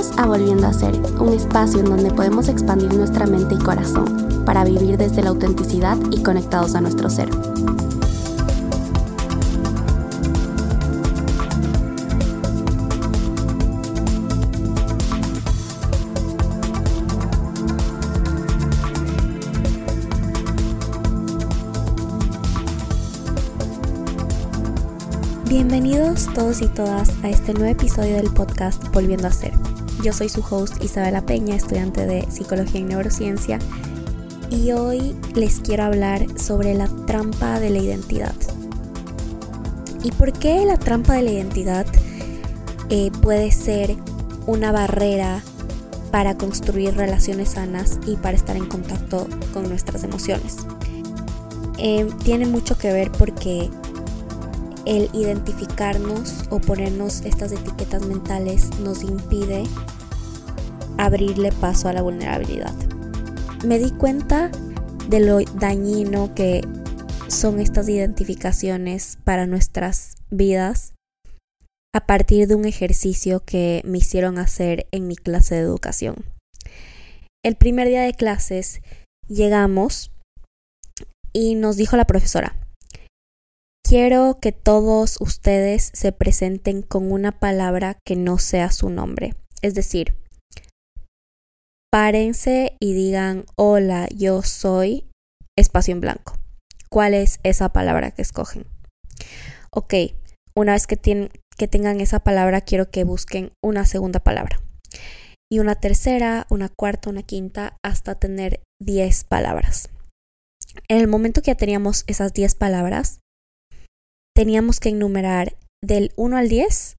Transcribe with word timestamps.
Bienvenidos 0.00 0.18
a 0.18 0.26
Volviendo 0.26 0.66
a 0.66 0.72
Ser, 0.72 0.94
un 1.20 1.34
espacio 1.34 1.80
en 1.80 1.84
donde 1.84 2.10
podemos 2.10 2.48
expandir 2.48 2.94
nuestra 2.94 3.26
mente 3.26 3.54
y 3.54 3.58
corazón 3.58 4.42
para 4.46 4.64
vivir 4.64 4.96
desde 4.96 5.22
la 5.22 5.28
autenticidad 5.28 5.98
y 6.10 6.22
conectados 6.22 6.74
a 6.74 6.80
nuestro 6.80 7.10
ser. 7.10 7.28
Bienvenidos 25.46 26.26
todos 26.32 26.62
y 26.62 26.68
todas 26.68 27.10
a 27.22 27.28
este 27.28 27.52
nuevo 27.52 27.70
episodio 27.70 28.16
del 28.16 28.32
podcast 28.32 28.82
Volviendo 28.94 29.28
a 29.28 29.30
Ser. 29.30 29.52
Yo 30.02 30.14
soy 30.14 30.30
su 30.30 30.40
host 30.40 30.82
Isabela 30.82 31.26
Peña, 31.26 31.56
estudiante 31.56 32.06
de 32.06 32.26
Psicología 32.30 32.80
y 32.80 32.84
Neurociencia, 32.84 33.58
y 34.48 34.72
hoy 34.72 35.14
les 35.34 35.60
quiero 35.60 35.84
hablar 35.84 36.26
sobre 36.38 36.72
la 36.72 36.88
trampa 37.06 37.60
de 37.60 37.68
la 37.68 37.78
identidad. 37.80 38.34
¿Y 40.02 40.12
por 40.12 40.32
qué 40.32 40.64
la 40.64 40.78
trampa 40.78 41.14
de 41.14 41.22
la 41.22 41.32
identidad 41.32 41.86
eh, 42.88 43.10
puede 43.20 43.52
ser 43.52 43.94
una 44.46 44.72
barrera 44.72 45.42
para 46.10 46.34
construir 46.38 46.94
relaciones 46.94 47.50
sanas 47.50 48.00
y 48.06 48.16
para 48.16 48.36
estar 48.36 48.56
en 48.56 48.66
contacto 48.66 49.28
con 49.52 49.68
nuestras 49.68 50.02
emociones? 50.02 50.56
Eh, 51.76 52.08
tiene 52.24 52.46
mucho 52.46 52.78
que 52.78 52.90
ver 52.90 53.12
porque 53.12 53.68
el 54.86 55.10
identificarnos 55.12 56.44
o 56.50 56.60
ponernos 56.60 57.22
estas 57.22 57.52
etiquetas 57.52 58.06
mentales 58.06 58.70
nos 58.80 59.02
impide 59.02 59.64
abrirle 60.98 61.52
paso 61.52 61.88
a 61.88 61.92
la 61.92 62.02
vulnerabilidad. 62.02 62.74
Me 63.64 63.78
di 63.78 63.90
cuenta 63.90 64.50
de 65.08 65.20
lo 65.20 65.40
dañino 65.40 66.34
que 66.34 66.62
son 67.28 67.60
estas 67.60 67.88
identificaciones 67.88 69.18
para 69.24 69.46
nuestras 69.46 70.16
vidas 70.30 70.94
a 71.92 72.06
partir 72.06 72.46
de 72.46 72.54
un 72.54 72.64
ejercicio 72.64 73.40
que 73.44 73.82
me 73.84 73.98
hicieron 73.98 74.38
hacer 74.38 74.86
en 74.92 75.08
mi 75.08 75.16
clase 75.16 75.56
de 75.56 75.62
educación. 75.62 76.24
El 77.42 77.56
primer 77.56 77.88
día 77.88 78.02
de 78.02 78.14
clases 78.14 78.82
llegamos 79.26 80.12
y 81.32 81.54
nos 81.54 81.76
dijo 81.76 81.96
la 81.96 82.04
profesora, 82.04 82.59
Quiero 83.90 84.38
que 84.40 84.52
todos 84.52 85.16
ustedes 85.20 85.90
se 85.94 86.12
presenten 86.12 86.80
con 86.80 87.10
una 87.10 87.40
palabra 87.40 87.98
que 88.06 88.14
no 88.14 88.38
sea 88.38 88.70
su 88.70 88.88
nombre. 88.88 89.34
Es 89.62 89.74
decir, 89.74 90.14
párense 91.90 92.76
y 92.78 92.92
digan, 92.94 93.46
hola, 93.56 94.06
yo 94.14 94.42
soy 94.42 95.10
espacio 95.58 95.90
en 95.90 96.00
blanco. 96.00 96.38
¿Cuál 96.88 97.14
es 97.14 97.40
esa 97.42 97.70
palabra 97.70 98.12
que 98.12 98.22
escogen? 98.22 98.64
Ok, 99.72 99.94
una 100.54 100.74
vez 100.74 100.86
que, 100.86 101.30
que 101.58 101.66
tengan 101.66 102.00
esa 102.00 102.20
palabra, 102.20 102.60
quiero 102.60 102.92
que 102.92 103.02
busquen 103.02 103.50
una 103.60 103.86
segunda 103.86 104.20
palabra. 104.20 104.60
Y 105.50 105.58
una 105.58 105.74
tercera, 105.74 106.46
una 106.48 106.68
cuarta, 106.68 107.10
una 107.10 107.24
quinta, 107.24 107.76
hasta 107.84 108.14
tener 108.14 108.62
10 108.80 109.24
palabras. 109.24 109.90
En 110.86 110.98
el 110.98 111.08
momento 111.08 111.42
que 111.42 111.50
ya 111.50 111.56
teníamos 111.56 112.04
esas 112.06 112.32
10 112.32 112.54
palabras, 112.54 113.18
teníamos 114.34 114.80
que 114.80 114.90
enumerar 114.90 115.56
del 115.82 116.12
1 116.16 116.36
al 116.36 116.48
10, 116.48 116.96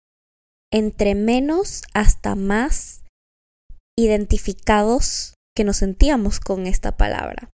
entre 0.72 1.16
menos 1.16 1.84
hasta 1.94 2.36
más 2.36 3.04
identificados 3.98 5.36
que 5.56 5.64
nos 5.64 5.78
sentíamos 5.78 6.40
con 6.40 6.68
esta 6.68 6.98
palabra. 6.98 7.50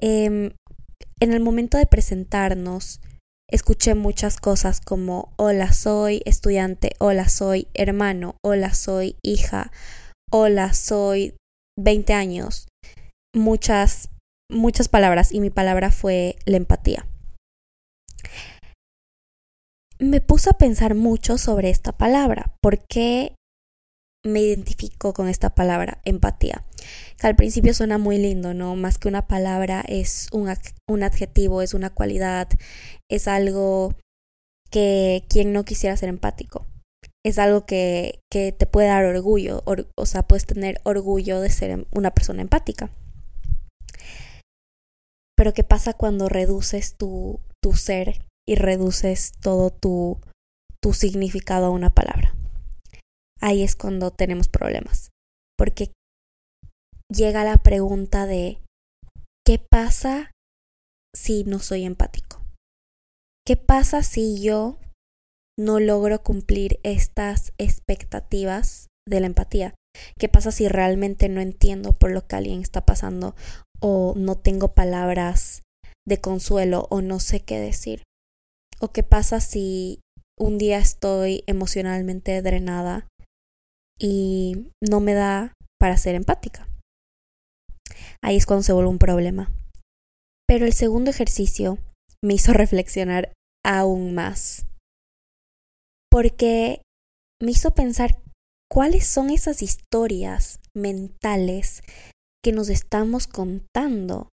Em, 0.00 0.52
en 1.20 1.32
el 1.32 1.40
momento 1.40 1.78
de 1.78 1.86
presentarnos, 1.86 3.00
escuché 3.50 3.94
muchas 3.94 4.36
cosas 4.36 4.80
como 4.80 5.32
hola 5.36 5.72
soy 5.72 6.22
estudiante, 6.24 6.92
hola 6.98 7.28
soy 7.28 7.68
hermano, 7.74 8.36
hola 8.44 8.74
soy 8.74 9.16
hija, 9.22 9.72
hola 10.30 10.74
soy 10.74 11.34
20 11.78 12.12
años, 12.12 12.68
muchas, 13.34 14.10
muchas 14.50 14.88
palabras 14.88 15.32
y 15.32 15.40
mi 15.40 15.50
palabra 15.50 15.90
fue 15.90 16.36
la 16.44 16.58
empatía 16.58 17.07
me 19.98 20.20
puse 20.20 20.50
a 20.50 20.54
pensar 20.54 20.94
mucho 20.94 21.38
sobre 21.38 21.70
esta 21.70 21.92
palabra. 21.92 22.54
¿Por 22.60 22.86
qué 22.86 23.34
me 24.24 24.40
identifico 24.40 25.12
con 25.12 25.28
esta 25.28 25.54
palabra, 25.54 26.00
empatía? 26.04 26.64
Que 27.18 27.26
al 27.26 27.36
principio 27.36 27.74
suena 27.74 27.98
muy 27.98 28.18
lindo, 28.18 28.54
¿no? 28.54 28.76
Más 28.76 28.98
que 28.98 29.08
una 29.08 29.26
palabra 29.26 29.84
es 29.86 30.28
un, 30.32 30.52
un 30.88 31.02
adjetivo, 31.02 31.62
es 31.62 31.74
una 31.74 31.90
cualidad, 31.90 32.48
es 33.10 33.28
algo 33.28 33.94
que 34.70 35.24
quien 35.28 35.52
no 35.52 35.64
quisiera 35.64 35.96
ser 35.96 36.08
empático. 36.08 36.66
Es 37.24 37.38
algo 37.38 37.66
que, 37.66 38.20
que 38.30 38.52
te 38.52 38.66
puede 38.66 38.88
dar 38.88 39.04
orgullo, 39.04 39.62
o 39.96 40.06
sea, 40.06 40.22
puedes 40.22 40.46
tener 40.46 40.80
orgullo 40.84 41.40
de 41.40 41.50
ser 41.50 41.86
una 41.92 42.12
persona 42.12 42.42
empática. 42.42 42.90
Pero 45.36 45.52
¿qué 45.52 45.64
pasa 45.64 45.94
cuando 45.94 46.28
reduces 46.28 46.96
tu, 46.96 47.40
tu 47.62 47.74
ser 47.74 48.24
y 48.46 48.54
reduces 48.54 49.32
todo 49.40 49.70
tu, 49.70 50.20
tu 50.82 50.92
significado 50.92 51.66
a 51.66 51.70
una 51.70 51.90
palabra. 51.90 52.34
Ahí 53.40 53.62
es 53.62 53.76
cuando 53.76 54.10
tenemos 54.10 54.48
problemas. 54.48 55.10
Porque 55.56 55.92
llega 57.12 57.44
la 57.44 57.58
pregunta 57.58 58.26
de 58.26 58.60
¿qué 59.46 59.58
pasa 59.58 60.32
si 61.14 61.44
no 61.44 61.58
soy 61.58 61.84
empático? 61.84 62.42
¿Qué 63.46 63.56
pasa 63.56 64.02
si 64.02 64.42
yo 64.42 64.78
no 65.58 65.80
logro 65.80 66.22
cumplir 66.22 66.80
estas 66.82 67.52
expectativas 67.58 68.88
de 69.08 69.20
la 69.20 69.26
empatía? 69.26 69.74
¿Qué 70.18 70.28
pasa 70.28 70.52
si 70.52 70.68
realmente 70.68 71.28
no 71.28 71.40
entiendo 71.40 71.92
por 71.92 72.12
lo 72.12 72.26
que 72.26 72.36
alguien 72.36 72.60
está 72.60 72.84
pasando 72.84 73.34
o 73.80 74.14
no 74.16 74.36
tengo 74.36 74.74
palabras 74.74 75.62
de 76.08 76.20
consuelo 76.20 76.86
o 76.90 77.02
no 77.02 77.20
sé 77.20 77.40
qué 77.40 77.60
decir? 77.60 78.02
¿O 78.80 78.88
qué 78.88 79.02
pasa 79.02 79.40
si 79.40 80.00
un 80.38 80.58
día 80.58 80.78
estoy 80.78 81.44
emocionalmente 81.46 82.40
drenada 82.42 83.06
y 84.00 84.70
no 84.80 85.00
me 85.00 85.14
da 85.14 85.52
para 85.78 85.96
ser 85.96 86.14
empática? 86.14 86.66
Ahí 88.22 88.36
es 88.36 88.46
cuando 88.46 88.62
se 88.62 88.72
vuelve 88.72 88.90
un 88.90 88.98
problema. 88.98 89.52
Pero 90.46 90.64
el 90.64 90.72
segundo 90.72 91.10
ejercicio 91.10 91.78
me 92.24 92.34
hizo 92.34 92.52
reflexionar 92.54 93.32
aún 93.64 94.14
más. 94.14 94.66
Porque 96.10 96.80
me 97.40 97.50
hizo 97.52 97.74
pensar 97.74 98.18
cuáles 98.70 99.06
son 99.06 99.30
esas 99.30 99.62
historias 99.62 100.60
mentales 100.74 101.82
que 102.42 102.52
nos 102.52 102.70
estamos 102.70 103.26
contando 103.26 104.30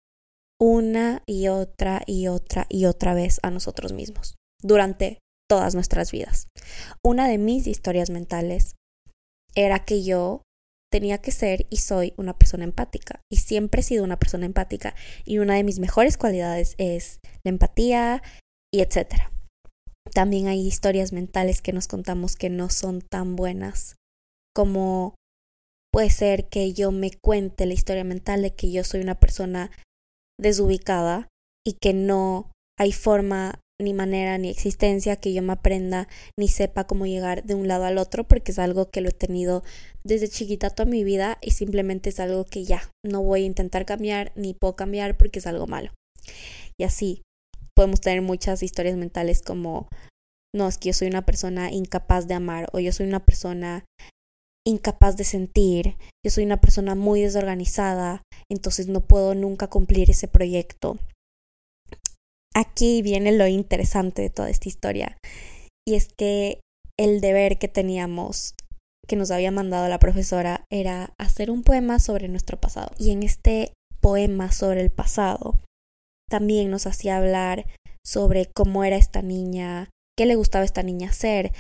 una 0.59 1.23
y 1.25 1.47
otra 1.47 2.01
y 2.05 2.27
otra 2.27 2.65
y 2.69 2.85
otra 2.85 3.13
vez 3.13 3.39
a 3.43 3.49
nosotros 3.49 3.93
mismos 3.93 4.35
durante 4.61 5.19
todas 5.49 5.73
nuestras 5.73 6.11
vidas. 6.11 6.47
Una 7.03 7.27
de 7.27 7.37
mis 7.37 7.65
historias 7.65 8.09
mentales 8.09 8.75
era 9.55 9.85
que 9.85 10.03
yo 10.03 10.43
tenía 10.91 11.19
que 11.19 11.31
ser 11.31 11.67
y 11.69 11.77
soy 11.77 12.13
una 12.17 12.37
persona 12.37 12.63
empática 12.63 13.21
y 13.31 13.37
siempre 13.37 13.81
he 13.81 13.83
sido 13.83 14.03
una 14.03 14.19
persona 14.19 14.45
empática 14.45 14.95
y 15.23 15.37
una 15.39 15.55
de 15.55 15.63
mis 15.63 15.79
mejores 15.79 16.17
cualidades 16.17 16.75
es 16.77 17.19
la 17.43 17.49
empatía 17.49 18.21
y 18.73 18.81
etcétera. 18.81 19.31
También 20.13 20.47
hay 20.47 20.65
historias 20.65 21.13
mentales 21.13 21.61
que 21.61 21.73
nos 21.73 21.87
contamos 21.87 22.35
que 22.35 22.49
no 22.49 22.69
son 22.69 23.01
tan 23.01 23.35
buenas 23.35 23.95
como 24.55 25.15
puede 25.91 26.09
ser 26.09 26.49
que 26.49 26.73
yo 26.73 26.91
me 26.91 27.11
cuente 27.11 27.65
la 27.65 27.73
historia 27.73 28.03
mental 28.03 28.41
de 28.41 28.53
que 28.55 28.71
yo 28.71 28.83
soy 28.83 29.01
una 29.01 29.19
persona 29.19 29.71
desubicada 30.39 31.27
y 31.65 31.73
que 31.73 31.93
no 31.93 32.51
hay 32.77 32.91
forma 32.91 33.59
ni 33.81 33.93
manera 33.93 34.37
ni 34.37 34.49
existencia 34.49 35.15
que 35.15 35.33
yo 35.33 35.41
me 35.41 35.53
aprenda 35.53 36.07
ni 36.37 36.47
sepa 36.47 36.85
cómo 36.85 37.05
llegar 37.05 37.43
de 37.43 37.55
un 37.55 37.67
lado 37.67 37.85
al 37.85 37.97
otro 37.97 38.27
porque 38.27 38.51
es 38.51 38.59
algo 38.59 38.89
que 38.89 39.01
lo 39.01 39.09
he 39.09 39.13
tenido 39.13 39.63
desde 40.03 40.27
chiquita 40.27 40.69
toda 40.69 40.89
mi 40.89 41.03
vida 41.03 41.37
y 41.41 41.51
simplemente 41.51 42.09
es 42.09 42.19
algo 42.19 42.45
que 42.45 42.65
ya 42.65 42.81
no 43.05 43.23
voy 43.23 43.43
a 43.43 43.45
intentar 43.45 43.85
cambiar 43.85 44.33
ni 44.35 44.53
puedo 44.53 44.75
cambiar 44.75 45.17
porque 45.17 45.39
es 45.39 45.47
algo 45.47 45.67
malo. 45.67 45.91
Y 46.77 46.83
así 46.83 47.21
podemos 47.75 48.01
tener 48.01 48.21
muchas 48.21 48.63
historias 48.63 48.97
mentales 48.97 49.41
como 49.41 49.87
no, 50.53 50.67
es 50.67 50.77
que 50.77 50.89
yo 50.89 50.93
soy 50.93 51.07
una 51.07 51.25
persona 51.25 51.71
incapaz 51.71 52.27
de 52.27 52.33
amar 52.33 52.69
o 52.73 52.79
yo 52.79 52.91
soy 52.91 53.07
una 53.07 53.23
persona 53.23 53.85
incapaz 54.67 55.17
de 55.17 55.23
sentir, 55.23 55.95
yo 56.25 56.31
soy 56.31 56.45
una 56.45 56.61
persona 56.61 56.95
muy 56.95 57.21
desorganizada, 57.21 58.21
entonces 58.51 58.87
no 58.87 59.01
puedo 59.01 59.35
nunca 59.35 59.67
cumplir 59.67 60.11
ese 60.11 60.27
proyecto. 60.27 60.97
Aquí 62.55 63.01
viene 63.01 63.31
lo 63.31 63.47
interesante 63.47 64.21
de 64.21 64.29
toda 64.29 64.49
esta 64.49 64.69
historia, 64.69 65.17
y 65.87 65.95
es 65.95 66.07
que 66.17 66.59
el 66.99 67.21
deber 67.21 67.57
que 67.57 67.67
teníamos 67.67 68.53
que 69.07 69.15
nos 69.15 69.31
había 69.31 69.51
mandado 69.51 69.87
la 69.89 69.99
profesora 69.99 70.63
era 70.71 71.13
hacer 71.17 71.49
un 71.49 71.63
poema 71.63 71.99
sobre 71.99 72.27
nuestro 72.27 72.59
pasado. 72.59 72.91
Y 72.97 73.11
en 73.11 73.23
este 73.23 73.73
poema 73.99 74.51
sobre 74.51 74.81
el 74.81 74.91
pasado 74.91 75.59
también 76.29 76.69
nos 76.69 76.85
hacía 76.85 77.17
hablar 77.17 77.65
sobre 78.05 78.45
cómo 78.55 78.83
era 78.83 78.97
esta 78.97 79.21
niña, 79.21 79.89
qué 80.17 80.25
le 80.25 80.35
gustaba 80.35 80.61
a 80.61 80.65
esta 80.65 80.83
niña 80.83 81.09
hacer, 81.09 81.51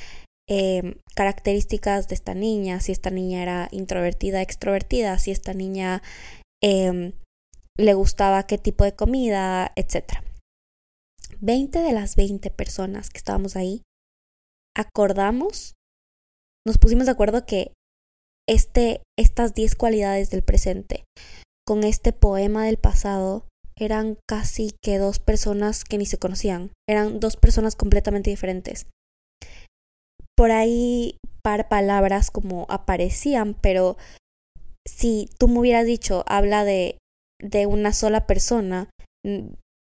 em, 0.49 0.95
características 1.15 2.07
de 2.07 2.15
esta 2.15 2.33
niña, 2.33 2.81
si 2.81 2.91
esta 2.91 3.11
niña 3.11 3.43
era 3.43 3.69
introvertida, 3.71 4.41
extrovertida, 4.41 5.17
si 5.19 5.31
esta 5.31 5.53
niña 5.53 6.01
em, 6.61 7.13
le 7.77 7.93
gustaba 7.93 8.47
qué 8.47 8.57
tipo 8.57 8.83
de 8.83 8.95
comida, 8.95 9.71
etc. 9.75 10.23
20 11.39 11.79
de 11.79 11.93
las 11.93 12.15
20 12.15 12.49
personas 12.49 13.09
que 13.09 13.19
estábamos 13.19 13.55
ahí 13.55 13.83
acordamos, 14.75 15.75
nos 16.65 16.77
pusimos 16.77 17.05
de 17.05 17.11
acuerdo 17.11 17.45
que 17.45 17.71
este, 18.47 19.01
estas 19.17 19.53
10 19.53 19.75
cualidades 19.75 20.31
del 20.31 20.43
presente 20.43 21.03
con 21.67 21.83
este 21.83 22.11
poema 22.11 22.65
del 22.65 22.77
pasado 22.77 23.47
eran 23.77 24.17
casi 24.27 24.71
que 24.83 24.97
dos 24.97 25.19
personas 25.19 25.83
que 25.83 25.97
ni 25.97 26.05
se 26.05 26.17
conocían, 26.17 26.71
eran 26.87 27.19
dos 27.19 27.37
personas 27.37 27.75
completamente 27.75 28.29
diferentes. 28.29 28.87
Por 30.39 30.51
ahí 30.51 31.17
par 31.43 31.67
palabras 31.67 32.31
como 32.31 32.65
aparecían, 32.69 33.55
pero 33.55 33.97
si 34.87 35.27
tú 35.37 35.49
me 35.49 35.59
hubieras 35.59 35.85
dicho 35.85 36.23
habla 36.27 36.63
de, 36.63 36.97
de 37.41 37.65
una 37.65 37.91
sola 37.91 38.25
persona, 38.25 38.89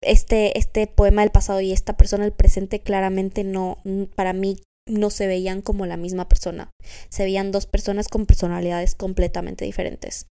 este, 0.04 0.58
este 0.58 0.88
poema 0.88 1.22
del 1.22 1.30
pasado 1.30 1.62
y 1.62 1.72
esta 1.72 1.98
persona 1.98 2.24
del 2.24 2.34
presente 2.34 2.80
claramente 2.80 3.44
no, 3.44 3.78
para 4.16 4.34
mí 4.34 4.60
no 4.88 5.12
se 5.12 5.28
veían 5.28 5.62
como 5.62 5.86
la 5.86 5.98
misma 5.98 6.28
persona. 6.28 6.72
Se 7.10 7.26
veían 7.26 7.52
dos 7.52 7.68
personas 7.68 8.08
con 8.08 8.26
personalidades 8.26 8.96
completamente 8.96 9.66
diferentes. 9.66 10.26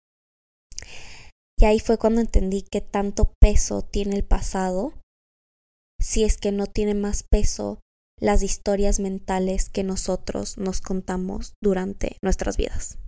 Y 1.56 1.64
ahí 1.64 1.78
fue 1.78 1.96
cuando 1.96 2.20
entendí 2.20 2.62
que 2.62 2.80
tanto 2.80 3.34
peso 3.40 3.82
tiene 3.82 4.16
el 4.16 4.24
pasado, 4.24 4.94
si 6.00 6.24
es 6.24 6.38
que 6.38 6.50
no 6.50 6.66
tiene 6.66 6.94
más 6.94 7.22
peso 7.22 7.78
las 8.20 8.42
historias 8.42 9.00
mentales 9.00 9.68
que 9.68 9.84
nosotros 9.84 10.58
nos 10.58 10.80
contamos 10.80 11.54
durante 11.62 12.16
nuestras 12.22 12.56
vidas. 12.56 12.98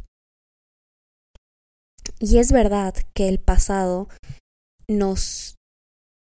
Y 2.18 2.38
es 2.38 2.52
verdad 2.52 2.94
que 3.14 3.28
el 3.28 3.38
pasado 3.38 4.08
nos 4.88 5.56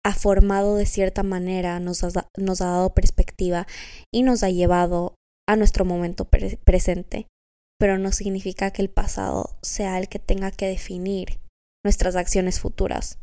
ha 0.04 0.14
formado 0.14 0.76
de 0.76 0.86
cierta 0.86 1.22
manera, 1.22 1.80
nos 1.80 2.02
ha, 2.04 2.28
nos 2.36 2.60
ha 2.60 2.66
dado 2.66 2.94
perspectiva 2.94 3.66
y 4.12 4.22
nos 4.22 4.42
ha 4.42 4.50
llevado 4.50 5.14
a 5.48 5.56
nuestro 5.56 5.84
momento 5.84 6.24
presente, 6.26 7.26
pero 7.78 7.98
no 7.98 8.12
significa 8.12 8.70
que 8.70 8.82
el 8.82 8.90
pasado 8.90 9.58
sea 9.62 9.98
el 9.98 10.08
que 10.08 10.18
tenga 10.18 10.50
que 10.50 10.66
definir 10.66 11.40
nuestras 11.84 12.16
acciones 12.16 12.60
futuras 12.60 13.18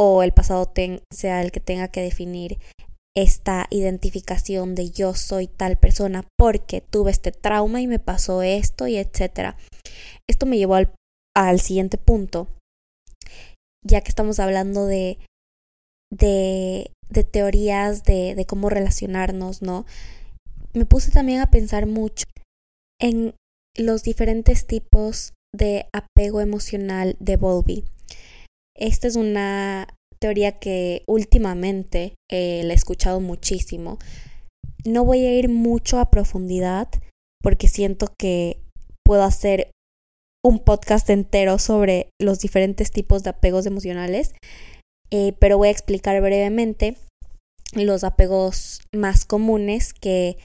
o 0.00 0.22
el 0.22 0.32
pasado 0.32 0.72
sea 1.12 1.42
el 1.42 1.52
que 1.52 1.60
tenga 1.60 1.88
que 1.88 2.00
definir 2.00 2.58
esta 3.16 3.66
identificación 3.70 4.74
de 4.74 4.90
yo 4.90 5.14
soy 5.14 5.48
tal 5.48 5.76
persona 5.76 6.26
porque 6.38 6.80
tuve 6.80 7.10
este 7.10 7.32
trauma 7.32 7.80
y 7.80 7.86
me 7.86 7.98
pasó 7.98 8.42
esto 8.42 8.86
y 8.86 8.96
etcétera. 8.96 9.56
Esto 10.28 10.46
me 10.46 10.58
llevó 10.58 10.76
al, 10.76 10.94
al 11.36 11.60
siguiente 11.60 11.98
punto, 11.98 12.48
ya 13.84 14.00
que 14.00 14.08
estamos 14.08 14.38
hablando 14.38 14.86
de 14.86 15.18
de, 16.12 16.92
de 17.08 17.24
teorías 17.24 18.04
de, 18.04 18.34
de 18.34 18.46
cómo 18.46 18.68
relacionarnos, 18.68 19.62
¿no? 19.62 19.86
Me 20.72 20.86
puse 20.86 21.10
también 21.10 21.40
a 21.40 21.50
pensar 21.50 21.86
mucho 21.86 22.26
en 23.00 23.34
los 23.76 24.02
diferentes 24.02 24.66
tipos 24.66 25.32
de 25.54 25.88
apego 25.92 26.40
emocional 26.40 27.16
de 27.18 27.36
Bowlby. 27.36 27.84
Esta 28.76 29.08
es 29.08 29.16
una 29.16 29.88
teoría 30.20 30.58
que 30.58 31.02
últimamente 31.06 32.14
eh, 32.30 32.62
la 32.64 32.74
he 32.74 32.76
escuchado 32.76 33.20
muchísimo. 33.20 33.98
No 34.84 35.04
voy 35.04 35.24
a 35.24 35.34
ir 35.34 35.48
mucho 35.48 35.98
a 35.98 36.10
profundidad 36.10 36.88
porque 37.42 37.68
siento 37.68 38.08
que 38.18 38.60
puedo 39.04 39.22
hacer 39.22 39.70
un 40.44 40.58
podcast 40.58 41.08
entero 41.10 41.58
sobre 41.58 42.10
los 42.20 42.40
diferentes 42.40 42.90
tipos 42.90 43.22
de 43.22 43.30
apegos 43.30 43.66
emocionales, 43.66 44.34
eh, 45.10 45.34
pero 45.38 45.58
voy 45.58 45.68
a 45.68 45.72
explicar 45.72 46.20
brevemente 46.20 46.96
los 47.74 48.04
apegos 48.04 48.80
más 48.94 49.24
comunes 49.24 49.92
que, 49.92 50.38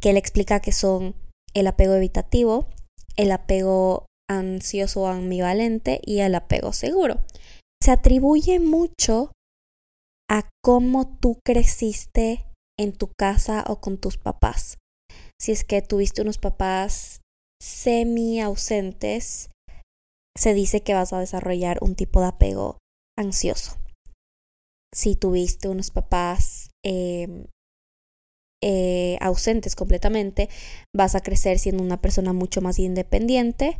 que 0.00 0.10
él 0.10 0.16
explica 0.16 0.60
que 0.60 0.72
son 0.72 1.14
el 1.54 1.66
apego 1.66 1.94
evitativo, 1.94 2.68
el 3.16 3.32
apego 3.32 4.06
ansioso 4.30 5.02
o 5.02 5.06
ambivalente 5.06 6.00
y 6.04 6.20
el 6.20 6.34
apego 6.34 6.72
seguro. 6.72 7.20
Se 7.82 7.90
atribuye 7.90 8.60
mucho 8.60 9.32
a 10.30 10.48
cómo 10.62 11.18
tú 11.18 11.40
creciste 11.44 12.44
en 12.78 12.92
tu 12.92 13.10
casa 13.18 13.64
o 13.66 13.80
con 13.80 13.98
tus 13.98 14.18
papás. 14.18 14.78
Si 15.40 15.52
es 15.52 15.64
que 15.64 15.80
tuviste 15.82 16.22
unos 16.22 16.38
papás 16.38 17.20
semi 17.62 18.40
ausentes, 18.40 19.50
se 20.36 20.54
dice 20.54 20.82
que 20.82 20.94
vas 20.94 21.12
a 21.12 21.18
desarrollar 21.18 21.78
un 21.80 21.94
tipo 21.94 22.20
de 22.20 22.26
apego 22.26 22.78
ansioso 23.16 23.78
si 24.92 25.16
tuviste 25.16 25.68
unos 25.68 25.90
papás 25.90 26.70
em, 26.84 27.46
eh, 28.62 29.16
ausentes 29.20 29.76
completamente, 29.76 30.48
vas 30.94 31.14
a 31.14 31.20
crecer 31.20 31.58
siendo 31.58 31.82
una 31.82 32.00
persona 32.00 32.32
mucho 32.32 32.60
más 32.60 32.78
independiente 32.78 33.78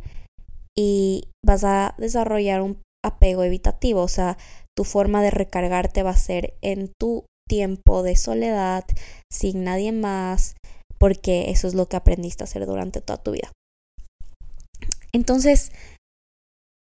y 0.77 1.25
vas 1.45 1.63
a 1.63 1.95
desarrollar 1.97 2.61
un 2.61 2.81
apego 3.03 3.43
evitativo, 3.43 4.01
o 4.01 4.07
sea, 4.07 4.37
tu 4.75 4.83
forma 4.83 5.21
de 5.21 5.31
recargarte 5.31 6.03
va 6.03 6.11
a 6.11 6.17
ser 6.17 6.53
en 6.61 6.91
tu 6.99 7.25
tiempo 7.49 8.03
de 8.03 8.15
soledad, 8.15 8.85
sin 9.31 9.63
nadie 9.63 9.91
más, 9.91 10.55
porque 10.97 11.49
eso 11.49 11.67
es 11.67 11.73
lo 11.73 11.87
que 11.87 11.97
aprendiste 11.97 12.43
a 12.43 12.45
hacer 12.45 12.65
durante 12.65 13.01
toda 13.01 13.21
tu 13.21 13.31
vida. 13.31 13.51
Entonces, 15.11 15.71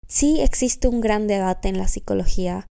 sí 0.08 0.42
existe 0.42 0.88
un 0.88 1.02
gran 1.02 1.28
debate 1.28 1.69
en 1.69 1.78
la 1.78 1.88
psicología 1.88 2.68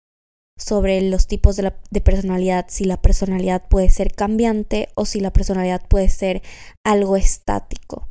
sobre 0.58 1.00
los 1.02 1.26
tipos 1.26 1.56
de, 1.56 1.72
de, 1.90 2.00
personalidad, 2.00 2.66
si 2.68 2.84
la 2.84 3.00
personalidad 3.00 3.68
puede 3.68 3.90
ser 3.90 4.12
cambiante 4.12 4.88
o 4.94 5.04
si 5.04 5.20
la 5.20 5.32
personalidad 5.32 5.86
puede 5.88 6.08
ser 6.08 6.42
algo 6.84 7.16
estático, 7.16 8.06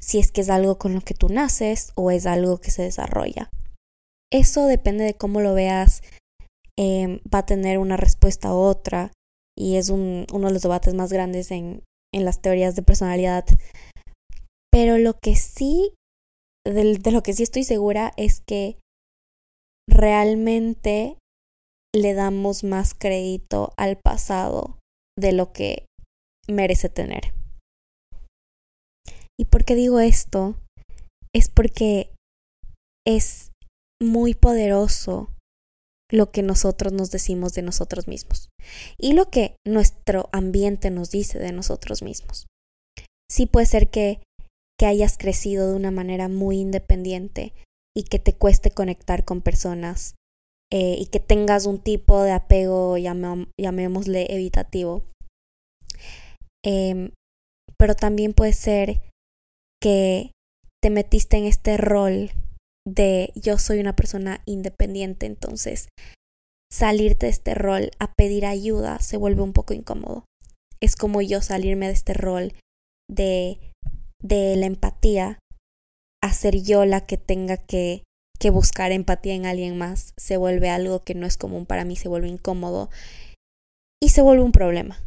si 0.00 0.18
es 0.18 0.32
que 0.32 0.40
es 0.40 0.50
algo 0.50 0.78
con 0.78 0.94
lo 0.94 1.00
que 1.00 1.14
tú 1.14 1.28
naces 1.28 1.92
o 1.94 2.10
es 2.10 2.26
algo 2.26 2.58
que 2.58 2.70
se 2.70 2.82
desarrolla. 2.82 3.50
Eso 4.32 4.66
depende 4.66 5.04
de 5.04 5.14
cómo 5.14 5.40
lo 5.40 5.54
veas, 5.54 6.02
em, 6.78 7.20
va 7.32 7.40
a 7.40 7.46
tener 7.46 7.78
una 7.78 7.96
respuesta 7.96 8.52
u 8.52 8.58
otra 8.58 9.12
y 9.56 9.76
es 9.76 9.90
un, 9.90 10.26
uno 10.32 10.48
de 10.48 10.52
los 10.52 10.62
debates 10.62 10.94
más 10.94 11.12
grandes 11.12 11.50
en, 11.50 11.82
en 12.12 12.24
las 12.24 12.40
teorías 12.40 12.74
de 12.74 12.82
personalidad. 12.82 13.44
Pero 14.72 14.98
lo 14.98 15.14
que 15.14 15.36
sí, 15.36 15.94
de 16.66 17.10
lo 17.12 17.22
que 17.22 17.32
sí 17.32 17.42
estoy 17.44 17.64
segura 17.64 18.12
es 18.16 18.40
que 18.40 18.78
realmente 19.88 21.16
le 21.94 22.14
damos 22.14 22.64
más 22.64 22.94
crédito 22.94 23.72
al 23.76 23.98
pasado 23.98 24.78
de 25.16 25.32
lo 25.32 25.52
que 25.52 25.86
merece 26.48 26.88
tener. 26.88 27.34
¿Y 29.38 29.46
por 29.46 29.64
qué 29.64 29.74
digo 29.74 30.00
esto? 30.00 30.56
Es 31.32 31.48
porque 31.48 32.12
es 33.06 33.52
muy 34.00 34.34
poderoso 34.34 35.30
lo 36.10 36.30
que 36.30 36.42
nosotros 36.42 36.92
nos 36.92 37.10
decimos 37.10 37.54
de 37.54 37.62
nosotros 37.62 38.06
mismos 38.06 38.50
y 38.98 39.14
lo 39.14 39.30
que 39.30 39.56
nuestro 39.66 40.28
ambiente 40.32 40.90
nos 40.90 41.10
dice 41.10 41.38
de 41.38 41.52
nosotros 41.52 42.02
mismos. 42.02 42.46
Sí 43.30 43.46
puede 43.46 43.66
ser 43.66 43.90
que, 43.90 44.20
que 44.78 44.86
hayas 44.86 45.18
crecido 45.18 45.70
de 45.70 45.76
una 45.76 45.90
manera 45.90 46.28
muy 46.28 46.58
independiente 46.58 47.52
y 47.96 48.04
que 48.04 48.18
te 48.18 48.34
cueste 48.34 48.70
conectar 48.70 49.24
con 49.24 49.40
personas 49.40 50.14
eh, 50.72 50.96
y 50.98 51.06
que 51.06 51.20
tengas 51.20 51.66
un 51.66 51.78
tipo 51.78 52.22
de 52.22 52.32
apego, 52.32 52.96
llamémosle 52.96 54.34
evitativo. 54.34 55.04
Em, 56.64 57.12
pero 57.78 57.94
también 57.94 58.34
puede 58.34 58.52
ser 58.52 59.00
que 59.80 60.32
te 60.82 60.90
metiste 60.90 61.36
en 61.36 61.44
este 61.44 61.76
rol 61.76 62.30
de 62.86 63.32
yo 63.34 63.58
soy 63.58 63.80
una 63.80 63.96
persona 63.96 64.42
independiente, 64.44 65.26
entonces 65.26 65.88
salirte 66.70 67.26
de 67.26 67.32
este 67.32 67.54
rol 67.54 67.90
a 67.98 68.12
pedir 68.12 68.46
ayuda 68.46 68.98
se 68.98 69.16
vuelve 69.16 69.42
un 69.42 69.52
poco 69.52 69.74
incómodo. 69.74 70.24
Es 70.80 70.96
como 70.96 71.22
yo 71.22 71.40
salirme 71.40 71.86
de 71.86 71.92
este 71.92 72.14
rol 72.14 72.52
de, 73.08 73.58
de 74.22 74.56
la 74.56 74.66
empatía 74.66 75.38
a 76.22 76.32
ser 76.32 76.62
yo 76.62 76.84
la 76.84 77.06
que 77.06 77.16
tenga 77.16 77.56
que 77.56 78.02
que 78.40 78.50
buscar 78.50 78.92
empatía 78.92 79.34
en 79.34 79.46
alguien 79.46 79.78
más 79.78 80.12
se 80.16 80.36
vuelve 80.36 80.68
algo 80.68 81.04
que 81.04 81.14
no 81.14 81.26
es 81.26 81.36
común 81.36 81.66
para 81.66 81.84
mí, 81.84 81.96
se 81.96 82.08
vuelve 82.08 82.28
incómodo 82.28 82.90
y 84.02 84.08
se 84.10 84.22
vuelve 84.22 84.42
un 84.42 84.52
problema. 84.52 85.02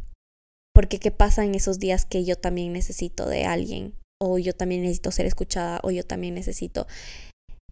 Porque 0.74 0.98
¿qué 0.98 1.10
pasa 1.10 1.44
en 1.44 1.54
esos 1.54 1.78
días 1.78 2.04
que 2.06 2.24
yo 2.24 2.36
también 2.36 2.72
necesito 2.72 3.28
de 3.28 3.44
alguien 3.44 3.94
o 4.20 4.38
yo 4.38 4.52
también 4.54 4.82
necesito 4.82 5.12
ser 5.12 5.26
escuchada, 5.26 5.80
o 5.82 5.90
yo 5.90 6.04
también 6.04 6.34
necesito. 6.34 6.86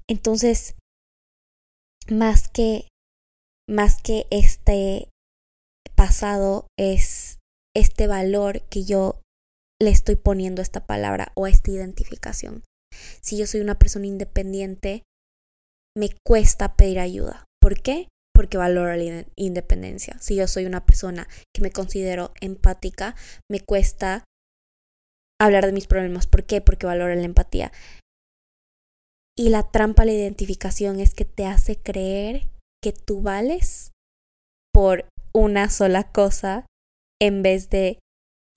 Entonces, 0.08 0.74
más 2.08 2.48
que, 2.48 2.88
más 3.68 4.00
que 4.02 4.26
este 4.30 5.08
pasado 5.96 6.66
es 6.78 7.38
este 7.74 8.06
valor 8.06 8.62
que 8.68 8.84
yo 8.84 9.20
le 9.80 9.90
estoy 9.90 10.16
poniendo 10.16 10.62
a 10.62 10.64
esta 10.64 10.86
palabra 10.86 11.32
o 11.34 11.44
a 11.44 11.50
esta 11.50 11.70
identificación. 11.70 12.62
Si 13.20 13.36
yo 13.36 13.46
soy 13.46 13.60
una 13.60 13.78
persona 13.78 14.06
independiente, 14.06 15.02
me 15.96 16.10
cuesta 16.24 16.76
pedir 16.76 16.98
ayuda. 16.98 17.44
¿Por 17.60 17.82
qué? 17.82 18.08
Porque 18.34 18.58
valoro 18.58 18.94
la 18.94 19.26
independencia. 19.36 20.16
Si 20.20 20.36
yo 20.36 20.46
soy 20.46 20.66
una 20.66 20.84
persona 20.86 21.26
que 21.54 21.62
me 21.62 21.72
considero 21.72 22.32
empática, 22.40 23.16
me 23.50 23.60
cuesta 23.60 24.24
hablar 25.40 25.66
de 25.66 25.72
mis 25.72 25.86
problemas. 25.86 26.26
¿Por 26.26 26.44
qué? 26.44 26.60
Porque 26.60 26.86
valoro 26.86 27.14
la 27.14 27.22
empatía. 27.22 27.72
Y 29.38 29.50
la 29.50 29.64
trampa 29.64 30.02
a 30.02 30.06
la 30.06 30.12
identificación 30.12 31.00
es 31.00 31.14
que 31.14 31.24
te 31.24 31.44
hace 31.44 31.76
creer 31.76 32.48
que 32.82 32.92
tú 32.92 33.20
vales 33.20 33.92
por 34.72 35.08
una 35.34 35.68
sola 35.68 36.10
cosa 36.10 36.64
en 37.20 37.42
vez 37.42 37.68
de 37.68 37.98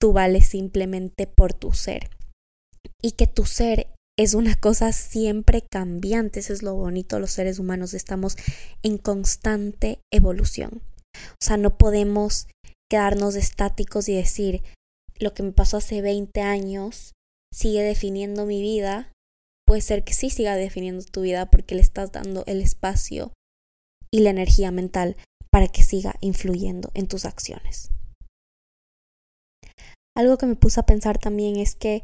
tú 0.00 0.12
vales 0.12 0.46
simplemente 0.46 1.26
por 1.26 1.52
tu 1.52 1.72
ser. 1.72 2.08
Y 3.02 3.12
que 3.12 3.26
tu 3.26 3.44
ser 3.44 3.88
es 4.18 4.34
una 4.34 4.54
cosa 4.54 4.92
siempre 4.92 5.62
cambiante, 5.70 6.40
eso 6.40 6.52
es 6.52 6.62
lo 6.62 6.74
bonito, 6.74 7.18
los 7.18 7.30
seres 7.30 7.58
humanos 7.58 7.94
estamos 7.94 8.36
en 8.82 8.98
constante 8.98 10.00
evolución. 10.12 10.82
O 11.14 11.42
sea, 11.44 11.56
no 11.56 11.76
podemos 11.76 12.46
quedarnos 12.90 13.34
estáticos 13.34 14.08
y 14.08 14.14
decir, 14.14 14.62
lo 15.18 15.32
que 15.34 15.42
me 15.42 15.52
pasó 15.52 15.78
hace 15.78 16.02
20 16.02 16.40
años 16.40 17.12
sigue 17.52 17.82
definiendo 17.82 18.46
mi 18.46 18.60
vida. 18.60 19.12
Puede 19.70 19.82
ser 19.82 20.02
que 20.02 20.14
sí 20.14 20.30
siga 20.30 20.56
definiendo 20.56 21.04
tu 21.04 21.20
vida 21.20 21.48
porque 21.48 21.76
le 21.76 21.80
estás 21.80 22.10
dando 22.10 22.42
el 22.48 22.60
espacio 22.60 23.32
y 24.10 24.18
la 24.18 24.30
energía 24.30 24.72
mental 24.72 25.16
para 25.48 25.68
que 25.68 25.84
siga 25.84 26.16
influyendo 26.20 26.90
en 26.94 27.06
tus 27.06 27.24
acciones. 27.24 27.92
Algo 30.16 30.38
que 30.38 30.46
me 30.46 30.56
puse 30.56 30.80
a 30.80 30.86
pensar 30.86 31.18
también 31.18 31.54
es 31.54 31.76
que 31.76 32.02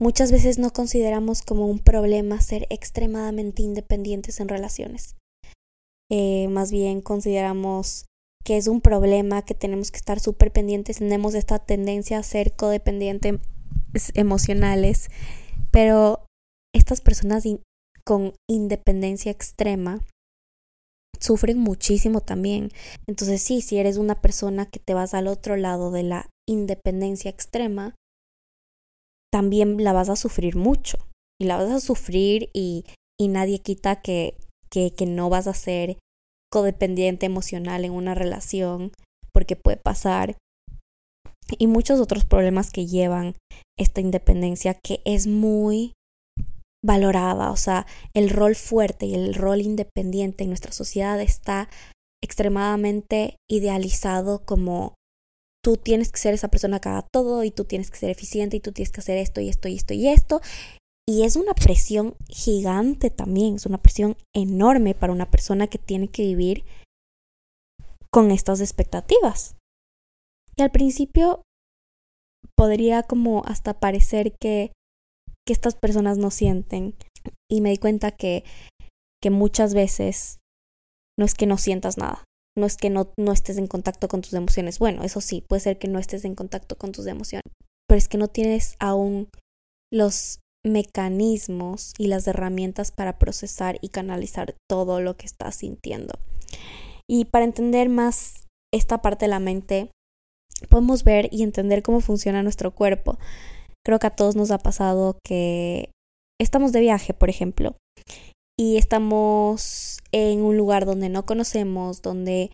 muchas 0.00 0.32
veces 0.32 0.58
no 0.58 0.70
consideramos 0.70 1.42
como 1.42 1.66
un 1.66 1.78
problema 1.78 2.40
ser 2.40 2.66
extremadamente 2.70 3.60
independientes 3.60 4.40
en 4.40 4.48
relaciones. 4.48 5.16
Eh, 6.10 6.48
más 6.48 6.72
bien 6.72 7.02
consideramos 7.02 8.06
que 8.46 8.56
es 8.56 8.66
un 8.66 8.80
problema, 8.80 9.42
que 9.42 9.52
tenemos 9.52 9.90
que 9.90 9.98
estar 9.98 10.20
súper 10.20 10.50
pendientes, 10.52 11.00
tenemos 11.00 11.34
esta 11.34 11.58
tendencia 11.58 12.16
a 12.16 12.22
ser 12.22 12.56
codependientes 12.56 13.40
emocionales, 14.14 15.10
pero 15.70 16.21
estas 16.74 17.00
personas 17.00 17.44
con 18.04 18.34
independencia 18.48 19.30
extrema 19.30 20.00
sufren 21.20 21.58
muchísimo 21.58 22.20
también. 22.20 22.70
Entonces 23.06 23.42
sí, 23.42 23.60
si 23.60 23.78
eres 23.78 23.96
una 23.96 24.20
persona 24.20 24.66
que 24.66 24.80
te 24.80 24.94
vas 24.94 25.14
al 25.14 25.28
otro 25.28 25.56
lado 25.56 25.90
de 25.90 26.02
la 26.02 26.28
independencia 26.48 27.30
extrema, 27.30 27.94
también 29.32 29.82
la 29.82 29.92
vas 29.92 30.08
a 30.08 30.16
sufrir 30.16 30.56
mucho. 30.56 30.98
Y 31.40 31.46
la 31.46 31.56
vas 31.56 31.70
a 31.70 31.80
sufrir 31.80 32.50
y, 32.52 32.84
y 33.18 33.28
nadie 33.28 33.60
quita 33.60 34.02
que, 34.02 34.36
que, 34.70 34.92
que 34.92 35.06
no 35.06 35.28
vas 35.28 35.46
a 35.46 35.54
ser 35.54 35.98
codependiente 36.52 37.26
emocional 37.26 37.84
en 37.84 37.92
una 37.92 38.14
relación, 38.14 38.92
porque 39.32 39.56
puede 39.56 39.78
pasar. 39.78 40.36
Y 41.58 41.66
muchos 41.66 42.00
otros 42.00 42.24
problemas 42.24 42.70
que 42.70 42.86
llevan 42.86 43.34
esta 43.78 44.00
independencia 44.00 44.74
que 44.74 45.00
es 45.04 45.26
muy 45.26 45.92
valorada, 46.84 47.50
o 47.50 47.56
sea, 47.56 47.86
el 48.14 48.30
rol 48.30 48.56
fuerte 48.56 49.06
y 49.06 49.14
el 49.14 49.34
rol 49.34 49.60
independiente 49.60 50.44
en 50.44 50.50
nuestra 50.50 50.72
sociedad 50.72 51.20
está 51.20 51.68
extremadamente 52.22 53.36
idealizado 53.50 54.44
como 54.44 54.94
tú 55.62 55.76
tienes 55.76 56.10
que 56.10 56.18
ser 56.18 56.34
esa 56.34 56.48
persona 56.48 56.80
que 56.80 56.88
haga 56.88 57.06
todo 57.12 57.44
y 57.44 57.50
tú 57.50 57.64
tienes 57.64 57.90
que 57.90 57.98
ser 57.98 58.10
eficiente 58.10 58.56
y 58.56 58.60
tú 58.60 58.72
tienes 58.72 58.90
que 58.90 59.00
hacer 59.00 59.18
esto 59.18 59.40
y 59.40 59.48
esto 59.48 59.68
y 59.68 59.76
esto 59.76 59.94
y 59.94 60.08
esto. 60.08 60.40
Y 61.08 61.24
es 61.24 61.36
una 61.36 61.54
presión 61.54 62.16
gigante 62.28 63.10
también, 63.10 63.56
es 63.56 63.66
una 63.66 63.78
presión 63.78 64.16
enorme 64.34 64.94
para 64.94 65.12
una 65.12 65.30
persona 65.30 65.66
que 65.66 65.78
tiene 65.78 66.08
que 66.08 66.22
vivir 66.22 66.64
con 68.10 68.30
estas 68.30 68.60
expectativas. 68.60 69.56
Y 70.56 70.62
al 70.62 70.70
principio 70.70 71.42
podría 72.56 73.02
como 73.02 73.42
hasta 73.46 73.80
parecer 73.80 74.34
que, 74.38 74.72
que 75.46 75.52
estas 75.52 75.74
personas 75.74 76.18
no 76.18 76.30
sienten. 76.30 76.94
Y 77.50 77.60
me 77.60 77.70
di 77.70 77.76
cuenta 77.76 78.10
que, 78.10 78.44
que 79.22 79.30
muchas 79.30 79.74
veces 79.74 80.40
no 81.18 81.24
es 81.24 81.34
que 81.34 81.46
no 81.46 81.58
sientas 81.58 81.98
nada, 81.98 82.24
no 82.56 82.66
es 82.66 82.76
que 82.76 82.90
no, 82.90 83.12
no 83.18 83.32
estés 83.32 83.58
en 83.58 83.66
contacto 83.66 84.08
con 84.08 84.22
tus 84.22 84.32
emociones. 84.32 84.78
Bueno, 84.78 85.02
eso 85.02 85.20
sí, 85.20 85.44
puede 85.46 85.60
ser 85.60 85.78
que 85.78 85.88
no 85.88 85.98
estés 85.98 86.24
en 86.24 86.34
contacto 86.34 86.76
con 86.76 86.92
tus 86.92 87.06
emociones, 87.06 87.44
pero 87.86 87.98
es 87.98 88.08
que 88.08 88.18
no 88.18 88.28
tienes 88.28 88.76
aún 88.78 89.28
los 89.92 90.40
mecanismos 90.64 91.92
y 91.98 92.06
las 92.06 92.26
herramientas 92.26 92.92
para 92.92 93.18
procesar 93.18 93.78
y 93.80 93.88
canalizar 93.88 94.54
todo 94.68 95.00
lo 95.00 95.16
que 95.16 95.26
estás 95.26 95.56
sintiendo. 95.56 96.14
Y 97.08 97.26
para 97.26 97.44
entender 97.44 97.88
más 97.88 98.44
esta 98.72 99.02
parte 99.02 99.26
de 99.26 99.30
la 99.30 99.40
mente, 99.40 99.90
podemos 100.68 101.04
ver 101.04 101.28
y 101.32 101.42
entender 101.42 101.82
cómo 101.82 102.00
funciona 102.00 102.42
nuestro 102.42 102.70
cuerpo. 102.70 103.18
Creo 103.84 103.98
que 103.98 104.06
a 104.06 104.16
todos 104.16 104.36
nos 104.36 104.50
ha 104.50 104.58
pasado 104.58 105.18
que 105.24 105.90
estamos 106.40 106.72
de 106.72 106.80
viaje, 106.80 107.14
por 107.14 107.30
ejemplo, 107.30 107.76
y 108.58 108.76
estamos 108.76 109.98
en 110.12 110.42
un 110.42 110.56
lugar 110.56 110.86
donde 110.86 111.08
no 111.08 111.24
conocemos, 111.24 112.02
donde 112.02 112.50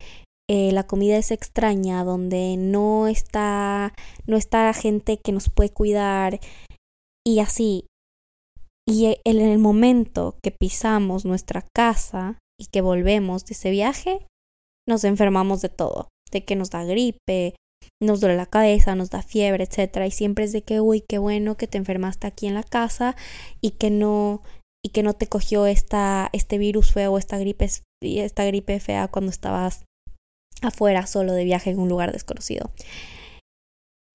eh, 0.50 0.72
la 0.72 0.86
comida 0.86 1.18
es 1.18 1.30
extraña, 1.30 2.04
donde 2.04 2.56
no 2.56 3.08
está, 3.08 3.92
no 4.26 4.36
está 4.36 4.72
gente 4.72 5.18
que 5.18 5.32
nos 5.32 5.50
puede 5.50 5.70
cuidar 5.70 6.40
y 7.26 7.40
así. 7.40 7.84
Y 8.86 9.18
en 9.24 9.40
el 9.40 9.58
momento 9.58 10.36
que 10.42 10.50
pisamos 10.50 11.26
nuestra 11.26 11.66
casa 11.74 12.38
y 12.58 12.66
que 12.72 12.80
volvemos 12.80 13.44
de 13.44 13.52
ese 13.52 13.70
viaje, 13.70 14.26
nos 14.88 15.04
enfermamos 15.04 15.60
de 15.60 15.68
todo, 15.68 16.08
de 16.32 16.46
que 16.46 16.56
nos 16.56 16.70
da 16.70 16.84
gripe, 16.84 17.54
nos 18.00 18.20
duele 18.20 18.36
la 18.36 18.46
cabeza, 18.46 18.94
nos 18.94 19.10
da 19.10 19.22
fiebre, 19.22 19.64
etcétera, 19.64 20.06
y 20.06 20.10
siempre 20.10 20.44
es 20.44 20.52
de 20.52 20.62
que, 20.62 20.80
uy, 20.80 21.02
qué 21.08 21.18
bueno 21.18 21.56
que 21.56 21.66
te 21.66 21.78
enfermaste 21.78 22.26
aquí 22.26 22.46
en 22.46 22.54
la 22.54 22.62
casa 22.62 23.16
y 23.60 23.72
que 23.72 23.90
no 23.90 24.42
y 24.84 24.90
que 24.90 25.02
no 25.02 25.12
te 25.12 25.26
cogió 25.26 25.66
esta, 25.66 26.30
este 26.32 26.56
virus 26.56 26.92
feo, 26.92 27.18
esta 27.18 27.36
gripe, 27.36 27.68
esta 28.00 28.44
gripe 28.44 28.78
fea 28.78 29.08
cuando 29.08 29.30
estabas 29.30 29.84
afuera 30.62 31.06
solo 31.06 31.32
de 31.32 31.44
viaje 31.44 31.70
en 31.70 31.80
un 31.80 31.88
lugar 31.88 32.12
desconocido. 32.12 32.70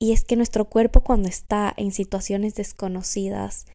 Y 0.01 0.13
es 0.13 0.24
que 0.24 0.36
nuestro 0.36 0.65
cuerpo 0.65 1.01
cuando 1.01 1.29
está 1.29 1.74
en 1.77 1.91
situaciones 1.91 2.55
desconocidas 2.55 3.65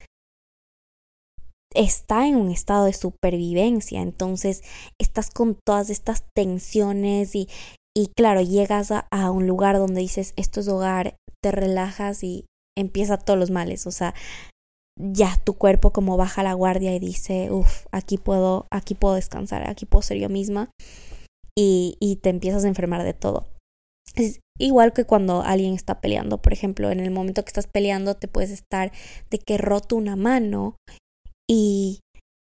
está 1.75 2.27
en 2.27 2.37
un 2.37 2.51
estado 2.51 2.87
de 2.87 2.93
supervivencia, 2.95 4.01
entonces 4.01 4.63
estás 4.99 5.31
con 5.31 5.59
todas 5.65 5.91
estas 5.91 6.25
tensiones 6.35 7.35
y, 7.35 7.49
y 7.97 8.09
claro, 8.09 8.41
llegas 8.41 8.91
a, 8.91 9.31
un 9.31 9.47
lugar 9.47 9.79
donde 9.79 10.01
dices 10.01 10.33
esto 10.37 10.61
es 10.61 10.69
hogar, 10.69 11.17
te 11.43 11.51
relajas 11.51 12.23
y 12.23 12.47
empieza 12.77 13.19
todos 13.19 13.39
los 13.39 13.51
males, 13.51 13.87
o 13.87 13.91
sea, 13.91 14.15
ya 14.97 15.37
tu 15.45 15.55
cuerpo 15.55 15.93
como 15.93 16.17
baja 16.17 16.43
la 16.43 16.55
guardia 16.55 16.95
y 16.95 16.99
dice, 16.99 17.51
uff, 17.51 17.87
aquí 17.93 18.19
puedo, 18.19 18.67
aquí 18.71 18.95
puedo 18.95 19.15
descansar, 19.15 19.69
aquí 19.69 19.87
puedo 19.87 20.03
ser 20.03 20.19
yo 20.19 20.29
misma 20.29 20.71
y, 21.57 21.97
y 22.01 22.17
te 22.17 22.31
empiezas 22.31 22.65
a 22.65 22.69
enfermar 22.69 23.05
de 23.05 23.15
todo. 23.15 23.47
Es 24.17 24.41
igual 24.59 24.93
que 24.93 25.05
cuando 25.05 25.43
alguien 25.43 25.75
está 25.75 26.01
peleando, 26.01 26.43
por 26.43 26.53
ejemplo, 26.53 26.91
en 26.91 27.01
el 27.01 27.11
momento 27.11 27.45
que 27.45 27.51
estás 27.51 27.69
peleando 27.69 28.17
te 28.17 28.29
puedes 28.29 28.51
estar 28.51 28.93
de 29.31 29.39
que 29.39 29.59
roto 29.59 29.97
una 29.97 30.17
mano 30.17 30.77
y, 31.49 32.01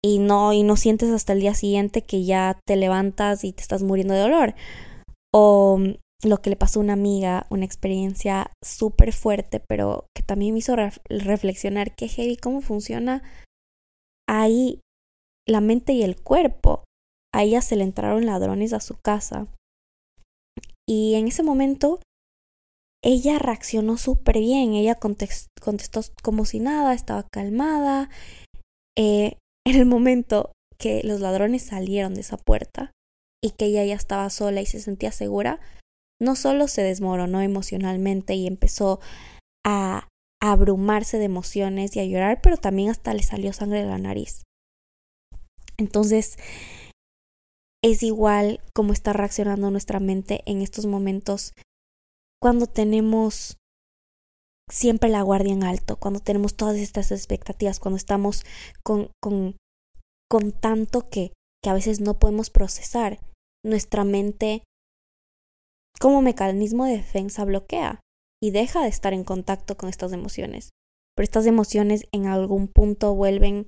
y 0.03 0.19
no, 0.19 0.53
y 0.53 0.63
no 0.63 0.77
sientes 0.77 1.11
hasta 1.11 1.33
el 1.33 1.41
día 1.41 1.55
siguiente 1.55 2.03
que 2.03 2.25
ya 2.25 2.59
te 2.67 2.77
levantas 2.77 3.45
y 3.45 3.53
te 3.53 3.63
estás 3.63 3.83
muriendo 3.83 4.15
de 4.15 4.21
dolor. 4.21 4.55
O 5.33 5.79
lo 6.23 6.43
que 6.43 6.51
le 6.51 6.57
pasó 6.57 6.81
a 6.81 6.83
una 6.83 6.93
amiga, 6.93 7.47
una 7.51 7.65
experiencia 7.65 8.53
súper 8.63 9.13
fuerte, 9.13 9.61
pero 9.61 10.07
que 10.15 10.23
también 10.23 10.53
me 10.53 10.59
hizo 10.59 10.77
reflexionar 11.09 11.95
que 11.95 12.09
heavy 12.09 12.37
cómo 12.37 12.61
funciona 12.61 13.23
ahí 14.29 14.81
la 15.47 15.61
mente 15.61 15.93
y 15.93 16.03
el 16.03 16.21
cuerpo. 16.21 16.85
A 17.33 17.45
ella 17.45 17.63
se 17.63 17.77
le 17.77 17.85
entraron 17.85 18.27
ladrones 18.27 18.73
a 18.73 18.81
su 18.81 18.97
casa. 19.01 19.47
Y 20.87 21.15
en 21.15 21.29
ese 21.29 21.43
momento 21.43 22.01
ella 23.03 23.39
reaccionó 23.39 23.97
súper 23.97 24.39
bien, 24.39 24.75
ella 24.75 24.97
contestó 24.97 26.01
como 26.23 26.45
si 26.45 26.61
nada, 26.61 26.93
estaba 26.93 27.27
calmada. 27.33 28.11
Eh, 28.99 29.39
en 29.67 29.77
el 29.77 29.87
momento 29.87 30.53
que 30.79 31.03
los 31.05 31.21
ladrones 31.21 31.63
salieron 31.63 32.15
de 32.15 32.23
esa 32.23 32.37
puerta 32.37 32.93
y 33.43 33.53
que 33.53 33.67
ella 33.67 33.85
ya 33.85 33.95
estaba 33.95 34.29
sola 34.31 34.61
y 34.61 34.67
se 34.67 34.81
sentía 34.81 35.13
segura, 35.13 35.61
no 36.21 36.37
solo 36.37 36.69
se 36.69 36.83
desmoronó 36.83 37.41
emocionalmente 37.41 38.35
y 38.35 38.47
empezó 38.47 39.01
a, 39.65 40.07
abrumarse 40.43 41.19
de 41.19 41.25
emociones 41.27 41.95
y 41.95 42.01
a 42.01 42.05
llorar, 42.07 42.41
pero 42.43 42.57
también 42.57 42.89
hasta 42.89 43.13
le 43.13 43.23
salió 43.23 43.53
sangre 43.53 43.83
de 43.83 43.89
la 43.89 43.99
nariz. 43.99 44.43
Entonces, 45.77 46.39
es 47.85 48.03
igual 48.03 48.63
como 48.75 48.95
está 48.95 49.13
reaccionando 49.13 49.71
nuestra 49.71 50.01
mente 50.01 50.43
en 50.47 50.63
estos 50.63 50.87
momentos 50.87 51.53
cuando 52.41 52.67
tenemos 52.67 53.59
siempre 54.71 55.11
la 55.11 55.23
guardia 55.23 55.53
en 55.53 55.65
alto, 55.65 55.97
cuando 55.97 56.21
tenemos 56.21 56.57
todas 56.57 56.77
estas 56.77 57.11
expectativas, 57.11 57.81
cuando 57.81 57.97
estamos 57.97 58.45
con, 58.83 59.11
con, 59.23 59.57
con 60.31 60.53
tanto 60.53 61.11
que, 61.11 61.33
que 61.63 61.71
a 61.71 61.75
veces 61.75 62.01
no 62.01 62.19
podemos 62.19 62.51
procesar. 62.51 63.21
Nuestra 63.65 64.05
mente 64.05 64.63
como 66.01 66.23
mecanismo 66.23 66.87
de 66.87 66.93
defensa 66.93 67.45
bloquea 67.45 68.01
y 68.43 68.53
deja 68.53 68.83
de 68.83 68.89
estar 68.89 69.13
en 69.13 69.25
contacto 69.25 69.77
con 69.77 69.89
estas 69.89 70.13
emociones. 70.13 70.71
Pero 71.15 71.25
estas 71.25 71.47
emociones 71.47 72.07
en 72.13 72.27
algún 72.27 72.69
punto 72.69 73.15
vuelven 73.15 73.67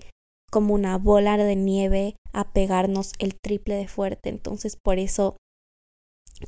como 0.50 0.74
una 0.74 0.96
bola 0.96 1.36
de 1.36 1.56
nieve 1.56 2.16
a 2.32 2.52
pegarnos 2.52 3.12
el 3.18 3.38
triple 3.38 3.74
de 3.74 3.88
fuerte. 3.88 4.30
Entonces 4.30 4.76
por 4.82 4.98
eso 4.98 5.36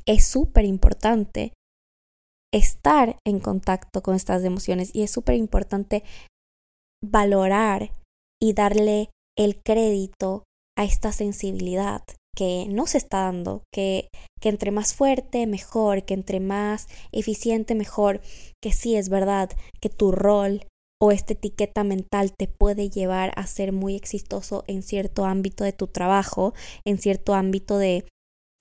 es 0.07 0.27
súper 0.27 0.65
importante 0.65 1.53
estar 2.53 3.19
en 3.27 3.41
contacto 3.41 4.03
con 4.03 4.15
estas 4.15 4.45
emociones 4.45 4.95
y 4.95 5.03
es 5.03 5.11
súper 5.11 5.35
importante 5.37 6.05
valorar 7.05 7.93
y 8.41 8.55
darle 8.55 9.11
el 9.37 9.61
crédito 9.63 10.45
a 10.79 10.85
esta 10.85 11.13
sensibilidad 11.13 12.03
que 12.35 12.67
no 12.69 12.87
se 12.87 12.99
está 12.99 13.21
dando, 13.21 13.63
que, 13.73 14.09
que 14.41 14.49
entre 14.49 14.71
más 14.71 14.95
fuerte, 14.95 15.47
mejor, 15.47 16.05
que 16.05 16.15
entre 16.15 16.41
más 16.41 16.89
eficiente, 17.13 17.75
mejor, 17.75 18.21
que 18.63 18.73
sí 18.73 18.97
es 18.97 19.09
verdad 19.09 19.51
que 19.81 19.89
tu 19.89 20.13
rol 20.13 20.67
o 21.01 21.13
esta 21.13 21.35
etiqueta 21.35 21.85
mental 21.85 22.33
te 22.37 22.49
puede 22.49 22.89
llevar 22.89 23.33
a 23.37 23.47
ser 23.47 23.73
muy 23.73 23.95
exitoso 23.95 24.65
en 24.67 24.83
cierto 24.83 25.25
ámbito 25.25 25.65
de 25.65 25.73
tu 25.73 25.87
trabajo, 25.87 26.55
en 26.85 26.99
cierto 26.99 27.35
ámbito 27.35 27.79
de, 27.79 28.07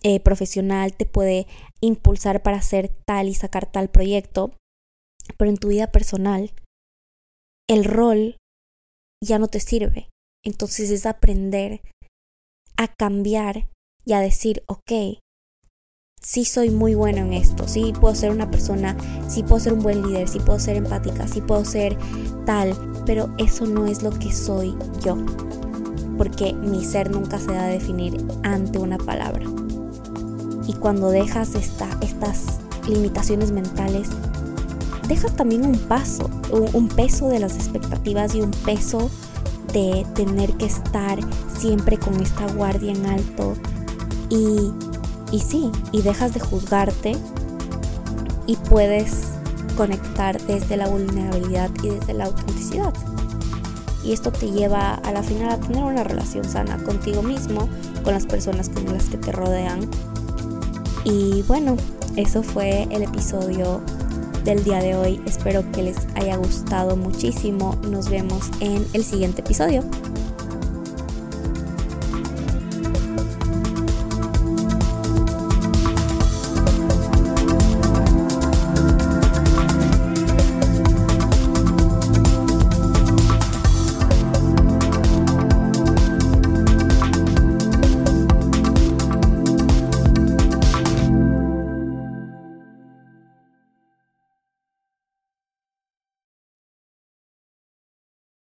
eh, 0.06 0.20
profesional 0.20 0.94
te 0.94 1.06
puede 1.06 1.48
impulsar 1.80 2.44
para 2.44 2.58
hacer 2.58 2.90
tal 3.08 3.30
y 3.30 3.34
sacar 3.34 3.72
tal 3.72 3.90
proyecto, 3.90 4.52
pero 5.38 5.50
en 5.50 5.56
tu 5.56 5.70
vida 5.70 5.94
personal 5.94 6.52
el 7.70 7.86
rol 7.86 8.36
ya 9.24 9.40
no 9.40 9.48
te 9.48 9.62
sirve. 9.62 10.10
Entonces 10.44 10.90
es 10.92 11.06
aprender 11.06 11.80
a 12.78 12.88
cambiar 12.88 13.70
y 14.06 14.14
a 14.14 14.20
decir, 14.20 14.64
ok, 14.68 15.20
sí 16.22 16.46
soy 16.46 16.70
muy 16.70 16.96
bueno 16.96 17.20
en 17.20 17.34
esto, 17.34 17.68
sí 17.68 17.94
puedo 18.00 18.16
ser 18.16 18.32
una 18.32 18.50
persona, 18.50 18.96
sí 19.28 19.44
puedo 19.44 19.60
ser 19.60 19.74
un 19.74 19.84
buen 19.84 20.02
líder, 20.02 20.28
sí 20.28 20.40
puedo 20.40 20.60
ser 20.60 20.78
empática, 20.78 21.28
sí 21.28 21.42
puedo 21.42 21.66
ser 21.66 21.98
tal, 22.46 22.76
pero 23.06 23.34
eso 23.38 23.66
no 23.66 23.86
es 23.86 24.04
lo 24.04 24.12
que 24.12 24.32
soy 24.32 24.76
yo, 25.04 25.18
porque 26.18 26.54
mi 26.54 26.84
ser 26.86 27.12
nunca 27.12 27.40
se 27.40 27.52
va 27.52 27.64
a 27.64 27.68
definir 27.68 28.18
ante 28.44 28.80
una 28.80 28.98
palabra. 28.98 29.46
Y 30.66 30.74
cuando 30.74 31.10
dejas 31.10 31.56
esta, 31.56 31.90
estas 32.02 32.60
limitaciones 32.88 33.52
mentales, 33.52 34.10
dejas 35.08 35.36
también 35.36 35.66
un 35.66 35.78
paso, 35.78 36.30
un, 36.52 36.88
peso 36.88 37.28
de 37.28 37.40
las 37.40 37.56
expectativas 37.56 38.34
y 38.36 38.42
un 38.42 38.52
peso 38.52 39.12
de 39.74 40.06
tener 40.16 40.54
que 40.54 40.66
estar 40.66 41.20
siempre 41.54 41.98
con 41.98 42.22
esta 42.22 42.48
guardia 42.54 42.94
en 42.94 43.06
alto. 43.06 43.56
Y, 44.30 44.72
y 45.32 45.40
sí, 45.40 45.72
y 45.92 46.02
dejas 46.02 46.34
de 46.34 46.40
juzgarte 46.40 47.18
y 48.48 48.56
puedes 48.56 49.32
conectar 49.76 50.40
desde 50.44 50.78
la 50.78 50.88
vulnerabilidad 50.88 51.70
y 51.84 51.90
desde 51.90 52.14
la 52.14 52.26
autenticidad. 52.26 52.94
Y 54.04 54.14
esto 54.14 54.32
te 54.32 54.52
lleva 54.52 54.96
a 54.96 55.12
la 55.12 55.24
final 55.24 55.50
a 55.50 55.58
tener 55.58 55.84
una 55.84 56.04
relación 56.04 56.46
sana 56.46 56.78
contigo 56.84 57.22
mismo, 57.22 57.68
con 58.04 58.14
las 58.14 58.26
personas 58.26 58.70
con 58.70 58.86
las 58.86 59.06
que 59.06 59.18
te 59.18 59.32
rodean 59.32 59.90
y 61.04 61.42
bueno, 61.44 61.76
eso 62.16 62.44
fue 62.44 62.88
el 62.90 63.04
episodio 63.04 63.82
del 64.44 64.64
día 64.64 64.80
de 64.80 64.96
hoy. 64.96 65.22
Espero 65.26 65.64
que 65.72 65.84
les 65.84 65.98
haya 66.16 66.36
gustado 66.36 66.96
muchísimo. 66.96 67.76
Nos 67.90 68.10
vemos 68.10 68.50
en 68.60 68.86
el 68.94 69.04
siguiente 69.04 69.42
episodio. 69.42 69.84